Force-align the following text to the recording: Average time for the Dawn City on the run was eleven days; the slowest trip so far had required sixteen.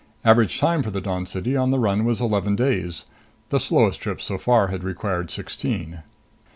Average 0.25 0.59
time 0.59 0.81
for 0.81 0.89
the 0.89 0.99
Dawn 0.99 1.27
City 1.27 1.55
on 1.55 1.69
the 1.69 1.77
run 1.77 2.05
was 2.05 2.19
eleven 2.21 2.55
days; 2.55 3.05
the 3.49 3.59
slowest 3.59 4.01
trip 4.01 4.19
so 4.19 4.39
far 4.39 4.69
had 4.69 4.83
required 4.83 5.29
sixteen. 5.29 6.01